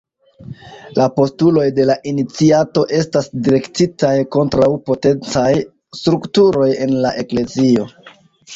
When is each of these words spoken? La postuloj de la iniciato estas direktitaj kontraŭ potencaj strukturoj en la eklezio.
La 0.99 1.03
postuloj 1.17 1.65
de 1.79 1.85
la 1.89 1.95
iniciato 2.11 2.85
estas 3.01 3.29
direktitaj 3.49 4.15
kontraŭ 4.39 4.71
potencaj 4.89 5.47
strukturoj 6.01 6.69
en 6.87 6.99
la 7.07 7.17
eklezio. 7.27 7.89